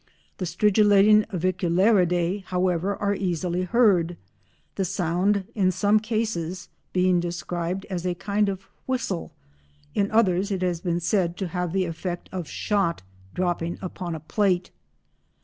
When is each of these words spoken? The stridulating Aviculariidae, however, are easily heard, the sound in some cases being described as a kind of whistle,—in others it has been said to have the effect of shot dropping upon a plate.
The 0.39 0.45
stridulating 0.47 1.25
Aviculariidae, 1.27 2.45
however, 2.45 2.95
are 2.95 3.13
easily 3.13 3.65
heard, 3.65 4.17
the 4.73 4.83
sound 4.83 5.45
in 5.53 5.71
some 5.71 5.99
cases 5.99 6.69
being 6.91 7.19
described 7.19 7.85
as 7.87 8.03
a 8.03 8.15
kind 8.15 8.49
of 8.49 8.65
whistle,—in 8.87 10.09
others 10.09 10.49
it 10.49 10.63
has 10.63 10.81
been 10.81 11.01
said 11.01 11.37
to 11.37 11.49
have 11.49 11.71
the 11.71 11.85
effect 11.85 12.29
of 12.31 12.47
shot 12.47 13.03
dropping 13.35 13.77
upon 13.79 14.15
a 14.15 14.19
plate. 14.19 14.71